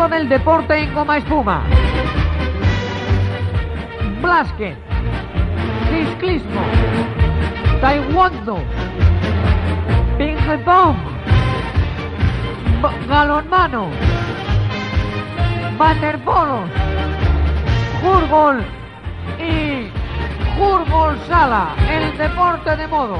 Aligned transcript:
mundo 0.00 0.16
del 0.16 0.28
deporte 0.30 0.78
en 0.78 0.94
goma 0.94 1.18
espuma. 1.18 1.62
Blasket. 4.22 4.76
Ciclismo. 5.90 6.62
Taekwondo. 7.82 8.58
Ping 10.16 10.38
pong. 10.64 10.96
Balonmano. 13.08 13.88
Waterpolo. 15.78 16.64
Jurgol. 18.00 18.64
Y 19.38 19.90
Jurgol 20.58 21.18
Sala. 21.28 21.74
El 21.90 22.16
deporte 22.16 22.76
de 22.76 22.86
modo. 22.86 23.18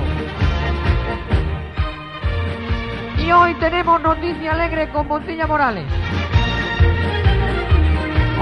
Y 3.19 3.33
hoy 3.33 3.55
tenemos 3.55 4.01
noticia 4.01 4.53
alegre 4.53 4.89
con 4.89 5.07
Montilla 5.09 5.47
Morales. 5.47 5.85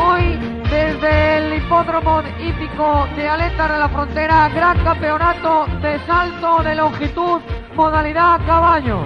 Hoy, 0.01 0.39
desde 0.71 1.39
el 1.39 1.55
hipódromo 1.55 2.23
hípico 2.41 3.09
de 3.17 3.29
Aletas 3.29 3.73
de 3.73 3.79
la 3.79 3.89
Frontera, 3.89 4.49
gran 4.49 4.79
campeonato 4.85 5.67
de 5.83 5.99
salto 6.07 6.63
de 6.63 6.75
longitud, 6.77 7.41
modalidad 7.75 8.41
caballo. 8.47 9.01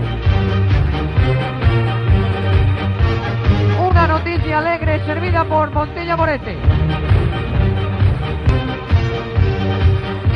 Una 3.88 4.06
noticia 4.06 4.58
alegre 4.58 5.00
servida 5.06 5.44
por 5.44 5.70
Montilla 5.70 6.16
Morete. 6.16 6.58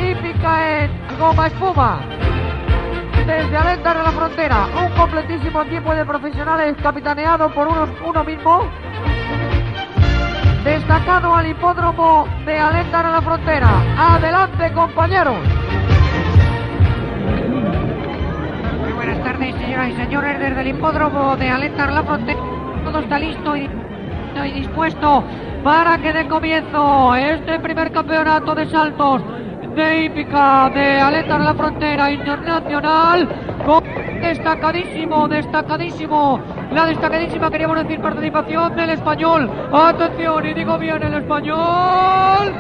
Hípica 0.01 0.85
en 0.85 0.91
goma 1.19 1.47
espuma. 1.49 2.01
Desde 3.27 3.57
Aletas 3.57 3.97
de 3.97 4.03
la 4.03 4.13
Frontera, 4.13 4.67
un 4.81 4.91
completísimo 4.97 5.63
equipo 5.63 5.95
de 5.95 6.05
profesionales 6.05 6.77
capitaneado 6.83 7.53
por 7.53 7.67
uno, 7.67 7.89
uno 8.07 8.25
mismo 8.25 8.65
destacado 10.87 11.35
al 11.35 11.49
hipódromo 11.49 12.29
de 12.45 12.61
Alentar 12.61 13.05
a 13.07 13.11
la 13.11 13.21
Frontera. 13.21 13.69
Adelante, 13.99 14.73
compañeros. 14.73 15.37
Muy 18.81 18.93
buenas 18.93 19.25
tardes, 19.25 19.57
señoras 19.57 19.89
y 19.89 19.97
señores, 19.97 20.39
desde 20.39 20.61
el 20.61 20.69
hipódromo 20.69 21.37
de 21.37 21.49
Alentar 21.49 21.89
a 21.89 21.93
la 21.93 22.03
Frontera. 22.05 22.39
Todo 22.85 23.01
está 23.01 23.19
listo 23.19 23.57
y, 23.57 23.69
y 24.45 24.53
dispuesto 24.53 25.25
para 25.65 25.99
que 25.99 26.13
dé 26.13 26.29
comienzo 26.29 27.17
este 27.17 27.59
primer 27.59 27.91
campeonato 27.91 28.55
de 28.55 28.67
saltos 28.67 29.23
de 29.75 30.05
hípica 30.05 30.71
de 30.73 31.01
Alentar 31.01 31.41
a 31.41 31.45
la 31.47 31.55
Frontera 31.55 32.13
Internacional. 32.13 33.29
Con 33.67 34.06
destacadísimo, 34.21 35.29
destacadísimo, 35.29 36.41
la 36.73 36.87
destacadísima, 36.87 37.51
queríamos 37.51 37.79
decir, 37.79 38.01
participación 38.01 38.77
del 38.77 38.91
español. 38.91 39.51
Atención, 39.73 40.47
y 40.47 40.55
digo 40.55 40.79
bien 40.79 41.03
el 41.03 41.15
español. 41.15 42.55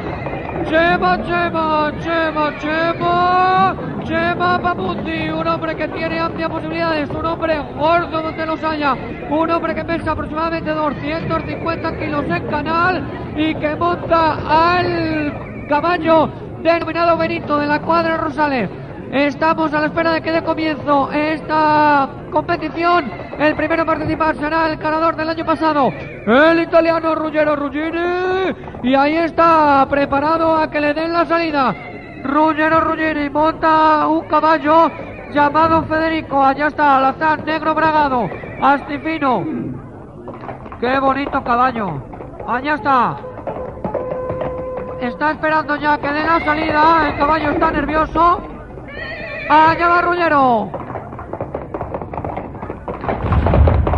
Chema, 0.69 1.23
Chema, 1.23 1.93
Chema, 2.01 2.59
Chema, 2.59 3.77
Chema 4.05 4.59
Paputi, 4.59 5.29
un 5.29 5.47
hombre 5.47 5.77
que 5.77 5.87
tiene 5.89 6.19
amplias 6.19 6.51
posibilidades, 6.51 7.11
un 7.11 7.25
hombre 7.25 7.59
gordo 7.79 8.23
donde 8.23 8.47
los 8.47 8.65
haya, 8.65 8.95
un 9.31 9.51
hombre 9.51 9.75
que 9.75 9.85
pesa 9.85 10.13
aproximadamente 10.13 10.71
250 10.71 11.99
kilos 11.99 12.25
en 12.29 12.47
canal 12.49 13.05
y 13.37 13.55
que 13.55 13.77
monta 13.77 14.39
al 14.49 15.67
caballo 15.69 16.29
denominado 16.63 17.17
Benito 17.17 17.59
de 17.59 17.67
la 17.67 17.81
cuadra 17.81 18.17
Rosales. 18.17 18.69
Estamos 19.13 19.73
a 19.73 19.81
la 19.81 19.87
espera 19.87 20.13
de 20.13 20.21
que 20.21 20.33
dé 20.33 20.43
comienzo 20.43 21.11
esta 21.13 22.09
competición. 22.31 23.11
El 23.39 23.55
primero 23.55 23.83
a 23.83 23.87
participar 23.87 24.35
será 24.37 24.69
el 24.69 24.79
ganador 24.79 25.15
del 25.15 25.29
año 25.29 25.45
pasado, 25.45 25.91
el 25.91 26.61
italiano 26.61 27.15
Ruggero 27.15 27.55
Ruggini. 27.55 28.55
Y 28.83 28.95
ahí 28.95 29.17
está, 29.17 29.87
preparado 29.89 30.57
a 30.57 30.69
que 30.71 30.81
le 30.81 30.93
den 30.93 31.13
la 31.13 31.25
salida. 31.25 31.75
Ruggero 32.25 32.81
Ruggini 32.81 33.31
monta 33.31 34.09
un 34.09 34.27
caballo 34.27 34.91
llamado 35.33 35.85
Federico. 35.85 36.45
Allá 36.45 36.67
está, 36.67 36.97
Alazán 36.97 37.45
Negro 37.45 37.75
Bragado, 37.75 38.29
Astifino. 38.61 39.45
Qué 40.81 40.99
bonito 40.99 41.45
caballo. 41.45 42.03
Allá 42.47 42.75
está. 42.75 43.17
Está 45.01 45.31
esperando 45.31 45.77
ya 45.77 45.97
que 45.99 46.09
dé 46.09 46.25
la 46.25 46.41
salida. 46.41 47.09
El 47.09 47.19
caballo 47.19 47.51
está 47.51 47.71
nervioso. 47.71 48.56
Allá 49.49 49.89
va 49.89 50.03
Rullero. 50.03 50.71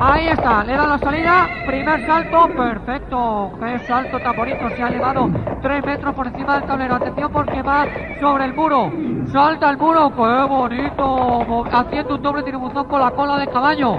Ahí 0.00 0.28
está, 0.28 0.62
le 0.62 0.76
da 0.76 0.86
la 0.86 0.98
salida. 0.98 1.48
Primer 1.66 2.06
salto, 2.06 2.48
perfecto. 2.48 3.52
Qué 3.58 3.78
salto 3.86 4.18
tan 4.20 4.36
bonito. 4.36 4.68
Se 4.76 4.82
ha 4.82 4.88
elevado 4.88 5.30
tres 5.62 5.84
metros 5.84 6.14
por 6.14 6.26
encima 6.26 6.58
del 6.58 6.68
tablero. 6.68 6.94
Atención 6.96 7.32
porque 7.32 7.62
va 7.62 7.86
sobre 8.20 8.44
el 8.44 8.54
muro. 8.54 8.92
Salta 9.32 9.70
el 9.70 9.78
muro, 9.78 10.10
qué 10.14 10.46
bonito. 10.48 11.64
Haciendo 11.72 12.14
un 12.16 12.22
doble 12.22 12.42
tirabuzón 12.42 12.86
con 12.86 13.00
la 13.00 13.10
cola 13.10 13.38
del 13.38 13.48
caballo. 13.48 13.96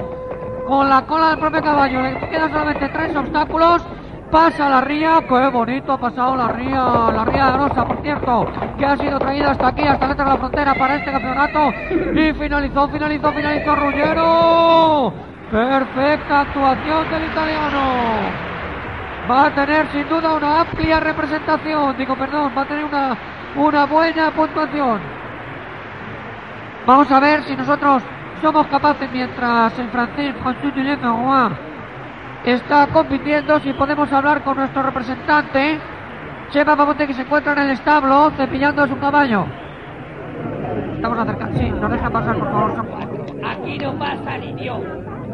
Con 0.67 0.87
la 0.87 1.01
cola 1.01 1.29
del 1.31 1.39
propio 1.39 1.61
caballo. 1.63 2.01
Le 2.01 2.29
quedan 2.29 2.51
solamente 2.51 2.89
tres 2.89 3.15
obstáculos. 3.15 3.85
Pasa 4.31 4.69
la 4.69 4.81
ría, 4.81 5.23
qué 5.27 5.47
bonito 5.47 5.93
ha 5.93 5.97
pasado 5.97 6.35
la 6.35 6.49
ría, 6.49 6.83
la 7.11 7.25
ría 7.25 7.45
de 7.47 7.51
Grosa, 7.53 7.83
por 7.83 7.99
cierto, 8.03 8.45
que 8.77 8.85
ha 8.85 8.95
sido 8.95 9.17
traída 9.17 9.51
hasta 9.51 9.67
aquí, 9.69 9.81
hasta 9.81 10.07
letra 10.07 10.23
de 10.25 10.29
la 10.29 10.37
frontera 10.37 10.75
para 10.75 10.95
este 10.97 11.11
campeonato. 11.11 11.73
Y 12.13 12.33
finalizó, 12.33 12.87
finalizó, 12.89 13.31
finalizó 13.31 13.75
Ruggero. 13.75 15.13
Perfecta 15.49 16.41
actuación 16.41 17.09
del 17.09 17.25
italiano. 17.25 17.81
Va 19.31 19.45
a 19.47 19.55
tener 19.55 19.87
sin 19.87 20.07
duda 20.07 20.35
una 20.35 20.61
amplia 20.61 20.99
representación, 20.99 21.97
digo, 21.97 22.15
perdón, 22.15 22.51
va 22.55 22.61
a 22.61 22.65
tener 22.65 22.85
una, 22.85 23.17
una 23.55 23.85
buena 23.85 24.29
puntuación. 24.29 24.99
Vamos 26.85 27.11
a 27.11 27.19
ver 27.19 27.43
si 27.45 27.55
nosotros 27.55 28.03
somos 28.43 28.67
capaces, 28.67 29.09
mientras 29.11 29.77
el 29.79 29.89
francés 29.89 30.35
François 30.43 30.73
Julien 30.73 30.99
está 32.51 32.87
compitiendo, 32.87 33.59
si 33.59 33.73
podemos 33.73 34.11
hablar 34.11 34.43
con 34.43 34.57
nuestro 34.57 34.81
representante, 34.81 35.79
Chema 36.49 36.75
Babote, 36.75 37.07
que 37.07 37.13
se 37.13 37.21
encuentra 37.21 37.53
en 37.53 37.59
el 37.59 37.69
establo 37.71 38.31
cepillando 38.31 38.83
a 38.83 38.87
su 38.87 38.97
caballo. 38.97 39.45
Estamos 40.95 41.19
acercando, 41.19 41.59
sí, 41.59 41.69
nos 41.69 41.91
deja 41.91 42.09
pasar, 42.09 42.37
por 42.37 42.51
favor. 42.51 42.85
Aquí 43.45 43.77
no 43.77 43.97
pasa 43.97 44.37
ni 44.37 44.53
Dios. 44.53 44.81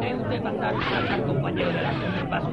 De 0.00 0.14
usted 0.14 0.42
pasar, 0.42 0.74
pasar, 0.74 1.22
compañero 1.26 1.68
de 1.70 1.82
la 1.82 2.30
paso. 2.30 2.50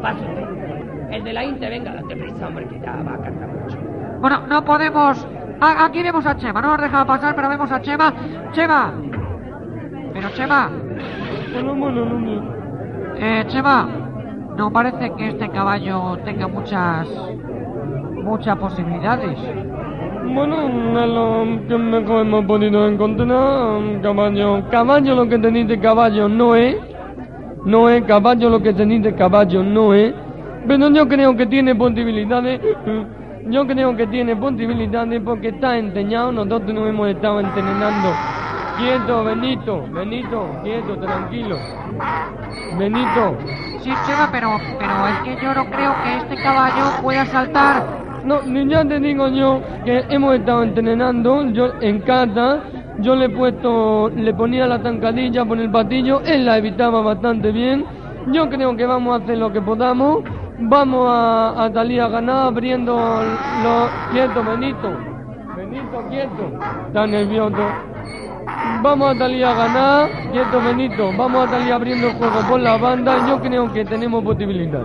Paso 0.00 0.20
usted. 0.20 1.10
El 1.10 1.24
de 1.24 1.32
la 1.32 1.44
Inte, 1.44 1.68
venga, 1.68 1.94
date 1.94 2.16
prisa, 2.16 2.46
hombre, 2.46 2.66
que 2.68 2.80
ya 2.80 2.92
va 3.02 3.14
a 3.14 3.18
cantar 3.18 3.48
mucho. 3.48 3.78
Bueno, 4.20 4.46
no 4.46 4.64
podemos. 4.64 5.26
aquí 5.60 6.02
vemos 6.02 6.24
a 6.24 6.36
Chema, 6.36 6.62
no 6.62 6.68
nos 6.70 6.80
deja 6.80 7.04
pasar, 7.04 7.34
pero 7.34 7.48
vemos 7.48 7.70
a 7.70 7.80
Chema. 7.82 8.14
Chema. 8.52 8.94
Pero 10.14 10.30
Chema. 10.30 10.70
Eh, 13.16 13.44
Chema, 13.48 13.88
no 14.56 14.72
parece 14.72 15.12
que 15.16 15.28
este 15.28 15.48
caballo 15.50 16.18
tenga 16.24 16.48
muchas. 16.48 17.08
muchas 18.22 18.56
posibilidades. 18.58 19.38
Bueno, 20.34 20.62
es 21.00 21.08
lo 21.08 21.66
que 21.68 21.76
mejor 21.78 22.26
hemos 22.26 22.44
podido 22.44 22.86
encontrar. 22.88 24.00
Caballo, 24.02 24.62
caballo 24.70 25.14
lo 25.14 25.28
que 25.28 25.38
tenéis 25.38 25.68
de 25.68 25.80
caballo 25.80 26.28
no 26.28 26.54
es. 26.54 26.76
No 27.64 27.88
es 27.90 28.04
caballo 28.04 28.48
lo 28.48 28.62
que 28.62 28.72
tenéis 28.72 29.02
de 29.02 29.14
caballo 29.14 29.62
no 29.62 29.92
es. 29.94 30.14
Pero 30.66 30.90
yo 30.90 31.08
creo 31.08 31.36
que 31.36 31.46
tiene 31.46 31.74
posibilidades. 31.74 32.60
Yo 33.48 33.66
creo 33.66 33.96
que 33.96 34.06
tiene 34.06 34.36
posibilidades 34.36 35.20
porque 35.24 35.48
está 35.48 35.76
enseñado. 35.78 36.32
Nosotros 36.32 36.72
nos 36.74 36.88
hemos 36.88 37.08
estado 37.08 37.40
entrenando. 37.40 38.18
Quieto, 38.80 39.24
Benito, 39.24 39.84
Benito, 39.92 40.46
quieto, 40.62 40.96
tranquilo. 40.96 41.56
Benito, 42.78 43.36
Sí, 43.82 43.90
Chema, 44.06 44.28
pero, 44.30 44.58
pero 44.78 45.06
es 45.08 45.18
que 45.20 45.42
yo 45.42 45.54
no 45.54 45.64
creo 45.70 45.94
que 46.02 46.16
este 46.18 46.42
caballo 46.42 47.02
pueda 47.02 47.24
saltar 47.26 48.00
no, 48.24 48.42
ya 48.44 48.84
te 48.84 49.00
digo 49.00 49.28
yo 49.28 49.60
que 49.84 50.04
hemos 50.08 50.34
estado 50.34 50.62
entrenando, 50.62 51.50
yo 51.52 51.72
en 51.80 52.00
cata, 52.00 52.60
yo 52.98 53.16
le 53.16 53.26
he 53.26 53.28
puesto, 53.30 54.10
le 54.10 54.34
ponía 54.34 54.66
la 54.66 54.78
zancadilla 54.78 55.44
por 55.44 55.58
el 55.58 55.70
patillo, 55.70 56.20
él 56.26 56.44
la 56.44 56.58
evitaba 56.58 57.00
bastante 57.00 57.50
bien. 57.50 57.84
Yo 58.32 58.48
creo 58.50 58.76
que 58.76 58.84
vamos 58.84 59.18
a 59.18 59.24
hacer 59.24 59.38
lo 59.38 59.50
que 59.52 59.60
podamos. 59.62 60.22
Vamos 60.62 61.08
a, 61.08 61.64
a 61.64 61.72
salir 61.72 62.02
a 62.02 62.08
ganar 62.08 62.48
abriendo 62.48 62.94
los... 62.94 63.90
Quieto, 64.12 64.44
Benito. 64.44 64.90
Benito, 65.56 66.04
quieto. 66.10 66.52
Está 66.88 67.06
nervioso. 67.06 67.56
Vamos 68.82 69.14
a 69.14 69.18
salir 69.18 69.44
a 69.44 69.54
ganar. 69.54 70.08
Quieto, 70.32 70.60
Benito. 70.62 71.12
Vamos 71.16 71.46
a 71.46 71.50
salir 71.50 71.72
abriendo 71.72 72.08
el 72.08 72.14
juego 72.14 72.40
por 72.48 72.60
la 72.60 72.76
banda. 72.78 73.26
Yo 73.28 73.40
creo 73.40 73.72
que 73.72 73.84
tenemos 73.84 74.24
posibilidad. 74.24 74.84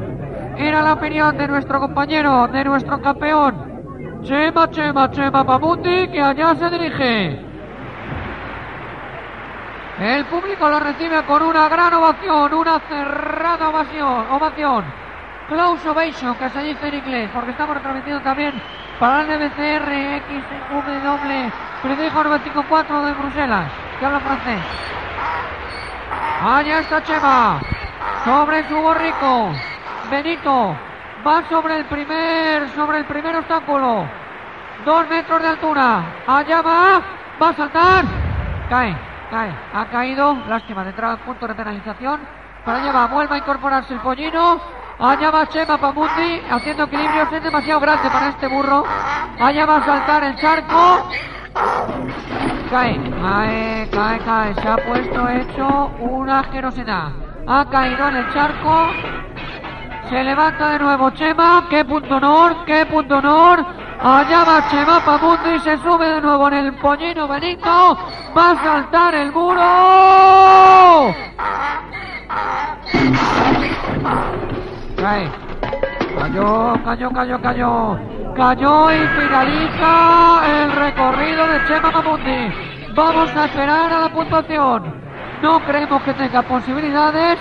Era 0.58 0.82
la 0.82 0.94
opinión 0.94 1.38
de 1.38 1.48
nuestro 1.48 1.80
compañero, 1.80 2.48
de 2.48 2.64
nuestro 2.64 3.02
campeón. 3.02 4.22
Chema, 4.24 4.70
Chema, 4.70 5.10
Chema 5.12 5.46
Pamuti, 5.46 6.08
que 6.08 6.22
allá 6.22 6.56
se 6.56 6.70
dirige. 6.70 7.40
El 10.00 10.26
público 10.26 10.70
lo 10.70 10.80
recibe 10.80 11.24
con 11.24 11.42
una 11.44 11.70
gran 11.70 11.94
ovación, 11.94 12.54
una 12.54 12.80
cerrada 12.80 13.70
ovación, 13.70 14.26
ovación. 14.32 14.84
Close 15.48 15.88
ovation, 15.88 16.36
que 16.36 16.50
se 16.50 16.64
dice 16.64 16.88
en 16.88 16.96
inglés, 16.96 17.30
porque 17.34 17.52
estamos 17.52 17.76
retransmitiendo 17.76 18.22
también 18.24 18.54
para 19.00 19.22
el 19.22 19.40
NBCR 19.40 20.22
XW 20.28 21.65
Predijo 21.86 22.24
94 22.24 23.06
de 23.06 23.14
Bruselas, 23.14 23.72
que 24.00 24.06
habla 24.08 24.20
francés. 24.20 24.60
Allá 26.44 26.80
está 26.80 27.04
Chema, 27.04 27.60
sobre 28.26 28.68
su 28.68 28.76
borrico. 28.76 29.52
Benito 30.10 30.76
va 31.26 31.44
sobre 31.48 31.78
el 31.78 31.86
primer, 31.86 32.70
sobre 32.70 32.98
el 32.98 33.06
primer 33.06 33.36
obstáculo. 33.36 34.04
Dos 34.84 35.08
metros 35.08 35.40
de 35.40 35.48
altura. 35.48 36.04
Allá 36.26 36.62
va, 36.64 37.02
va 37.40 37.50
a 37.50 37.54
saltar. 37.54 38.06
Cae. 38.68 38.98
Cae, 39.30 39.52
ha 39.72 39.86
caído, 39.86 40.38
lástima, 40.48 40.84
de 40.84 40.90
entrada 40.90 41.18
punto 41.18 41.48
de 41.48 41.54
penalización. 41.54 42.20
Para 42.66 42.80
allá 42.80 42.92
va, 42.92 43.06
vuelve 43.08 43.36
a 43.36 43.38
incorporarse 43.38 43.94
el 43.94 44.00
pollino. 44.00 44.60
Allá 44.98 45.30
va 45.30 45.48
Chema 45.50 45.78
Pamundi 45.78 46.42
haciendo 46.50 46.86
equilibrios, 46.86 47.32
es 47.32 47.44
demasiado 47.44 47.80
grande 47.80 48.10
para 48.10 48.30
este 48.30 48.48
burro. 48.48 48.86
Allá 49.40 49.68
va 49.68 49.76
a 49.76 49.86
saltar 49.86 50.24
el 50.24 50.36
charco. 50.38 51.12
Cae, 52.70 53.00
cae, 53.22 53.90
cae, 53.90 54.20
cae. 54.20 54.54
Se 54.56 54.68
ha 54.68 54.76
puesto 54.78 55.30
hecho 55.30 55.92
una 56.00 56.40
asquerosidad. 56.42 57.12
Ha 57.48 57.66
caído 57.70 58.10
en 58.10 58.16
el 58.18 58.34
charco. 58.34 58.88
Se 60.10 60.24
levanta 60.24 60.72
de 60.72 60.80
nuevo 60.80 61.10
Chema. 61.12 61.68
Qué 61.70 61.86
punto 61.86 62.18
honor, 62.18 62.66
qué 62.66 62.86
punto 62.86 63.18
honor. 63.18 63.66
Allá 64.02 64.44
va 64.44 64.68
Chema 64.70 65.00
Pamundi, 65.06 65.60
se 65.60 65.78
sube 65.78 66.06
de 66.06 66.22
nuevo 66.22 66.48
en 66.50 66.54
el 66.54 66.74
pollino 66.74 67.28
Benito. 67.28 67.98
Va 68.38 68.52
a 68.52 68.64
saltar 68.64 69.16
el 69.16 69.32
muro. 69.32 71.16
Cae. 74.98 75.32
Cayó, 76.20 76.74
cayó, 76.84 77.12
cayó, 77.12 77.42
cayó. 77.42 78.15
Cayó 78.36 78.92
y 78.92 79.08
finaliza 79.08 80.42
el 80.46 80.72
recorrido 80.74 81.48
de 81.48 81.66
Chema 81.68 81.90
Pamundi. 81.90 82.54
Vamos 82.94 83.34
a 83.34 83.46
esperar 83.46 83.94
a 83.94 84.00
la 84.02 84.10
puntuación. 84.10 84.94
No 85.42 85.62
creemos 85.62 86.02
que 86.02 86.14
tenga 86.16 86.42
posibilidades. 86.42 87.40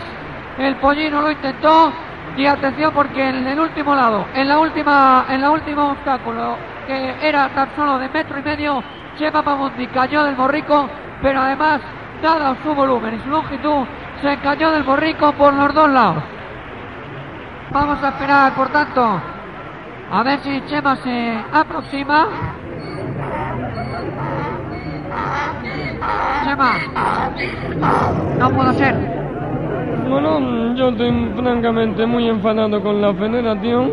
El 0.56 0.76
pollino 0.76 1.20
lo 1.20 1.32
intentó. 1.32 1.92
Y 2.36 2.46
atención 2.46 2.92
porque 2.94 3.28
en 3.28 3.44
el 3.44 3.58
último 3.58 3.92
lado, 3.92 4.24
en 4.34 4.46
la 4.46 4.60
última, 4.60 5.26
en 5.28 5.40
la 5.40 5.50
último 5.50 5.90
obstáculo, 5.90 6.56
que 6.86 7.28
era 7.28 7.48
tan 7.48 7.74
solo 7.74 7.98
de 7.98 8.08
metro 8.08 8.38
y 8.38 8.42
medio, 8.42 8.82
Chema 9.18 9.42
Pamundi 9.42 9.88
cayó 9.88 10.22
del 10.22 10.36
borrico, 10.36 10.88
pero 11.20 11.40
además, 11.40 11.80
dado 12.22 12.56
su 12.62 12.72
volumen 12.72 13.16
y 13.16 13.20
su 13.20 13.30
longitud, 13.30 13.84
se 14.22 14.36
cayó 14.38 14.70
del 14.70 14.84
borrico 14.84 15.32
por 15.32 15.54
los 15.54 15.74
dos 15.74 15.90
lados. 15.90 16.22
Vamos 17.72 18.02
a 18.02 18.08
esperar, 18.08 18.52
por 18.54 18.68
tanto, 18.68 19.20
a 20.10 20.22
ver 20.22 20.38
si 20.40 20.60
Chema 20.66 20.96
se 20.96 21.38
aproxima. 21.52 22.26
Chema, 26.44 26.72
no 28.38 28.50
puedo 28.50 28.72
ser. 28.74 28.94
Bueno, 30.08 30.74
yo 30.74 30.90
estoy 30.90 31.32
francamente 31.36 32.06
muy 32.06 32.28
enfadado 32.28 32.80
con 32.82 33.00
la 33.00 33.14
federación, 33.14 33.92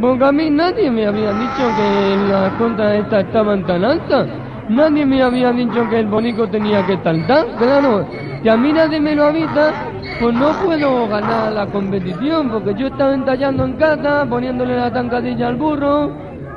porque 0.00 0.24
a 0.24 0.32
mí 0.32 0.50
nadie 0.50 0.90
me 0.90 1.06
había 1.06 1.32
dicho 1.32 1.68
que 1.76 2.16
las 2.30 2.52
cuentas 2.54 2.94
estas 2.94 3.24
estaban 3.26 3.66
tan 3.66 3.84
altas. 3.84 4.26
Nadie 4.68 5.04
me 5.04 5.22
había 5.22 5.52
dicho 5.52 5.88
que 5.90 6.00
el 6.00 6.06
bonico 6.06 6.48
tenía 6.48 6.86
que 6.86 6.94
estar 6.94 7.14
tan, 7.26 7.56
claro. 7.58 8.06
Y 8.42 8.48
a 8.48 8.56
mí 8.56 8.72
nadie 8.72 9.00
me 9.00 9.14
lo 9.14 9.24
avisa, 9.26 9.72
pues 10.20 10.34
no 10.34 10.52
puedo 10.64 11.08
ganar 11.08 11.52
la 11.52 11.66
competición, 11.66 12.50
porque 12.50 12.74
yo 12.74 12.88
estaba 12.88 13.14
entallando 13.14 13.64
en 13.64 13.72
casa, 13.74 14.26
poniéndole 14.28 14.76
la 14.76 14.92
tancadilla 14.92 15.48
al 15.48 15.56
burro, 15.56 16.10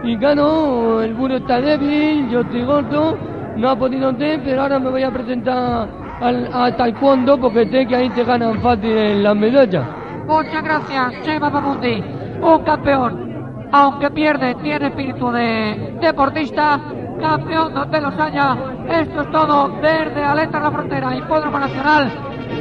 y 0.04 0.18
claro, 0.18 1.02
el 1.02 1.14
burro 1.14 1.38
está 1.38 1.62
débil, 1.62 2.30
yo 2.30 2.42
estoy 2.42 2.66
gordo, 2.66 3.18
no 3.56 3.70
ha 3.70 3.76
podido 3.78 4.14
ser, 4.18 4.42
pero 4.44 4.64
ahora 4.64 4.80
me 4.80 4.90
voy 4.90 5.04
a 5.04 5.12
presentar 5.12 5.88
al, 6.20 6.50
a 6.52 6.76
taekwondo 6.76 7.40
porque 7.40 7.66
sé 7.70 7.86
que 7.86 7.96
ahí 7.96 8.10
te 8.10 8.26
ganan 8.26 8.62
fácil 8.62 8.92
en 8.92 9.24
la 9.24 9.34
medalla. 9.34 9.88
Muchas 10.28 10.64
gracias, 10.64 11.22
Chema 11.24 11.50
Pamundi, 11.50 12.04
un 12.42 12.64
campeón. 12.64 13.34
Aunque 13.72 14.12
pierde, 14.12 14.56
tiene 14.56 14.88
espíritu 14.88 15.32
de 15.32 15.98
deportista, 16.02 16.80
campeón 17.20 17.74
donde 17.74 18.02
los 18.02 18.20
haya. 18.20 18.58
Esto 18.90 19.22
es 19.22 19.32
todo 19.32 19.70
desde 19.82 20.24
Aleta 20.24 20.60
la 20.60 20.72
Frontera, 20.72 21.16
Hipódromo 21.16 21.60
Nacional, 21.60 22.12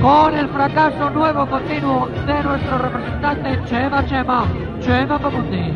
con 0.01 0.35
el 0.35 0.49
fracaso 0.49 1.11
nuevo 1.11 1.47
continuo 1.49 2.09
de 2.27 2.43
nuestro 2.43 2.79
representante 2.79 3.61
Chema 3.67 4.05
Chema, 4.07 4.47
Chema 4.81 5.19
Pamundi. 5.19 5.73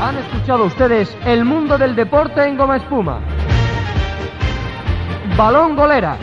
Han 0.00 0.16
escuchado 0.16 0.64
ustedes 0.64 1.16
El 1.24 1.44
mundo 1.44 1.76
del 1.78 1.94
deporte 1.94 2.42
en 2.44 2.56
Goma 2.56 2.76
Espuma. 2.76 3.39
Balón 5.36 5.76
golera. 5.76 6.16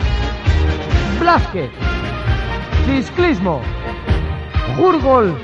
Blasquez. 1.18 1.70
Ciclismo. 2.86 3.60
Jurgol 4.76 5.36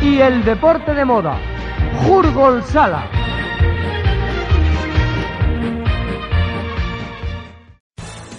y 0.00 0.20
el 0.20 0.44
deporte 0.44 0.94
de 0.94 1.04
moda. 1.04 1.36
Jurgol 2.06 2.62
Sala. 2.64 3.04